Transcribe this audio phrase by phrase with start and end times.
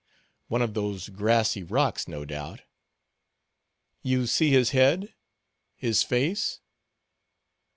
[0.47, 2.61] "One of those grassy rocks, no doubt."
[4.01, 5.13] "You see his head,
[5.75, 6.59] his face?"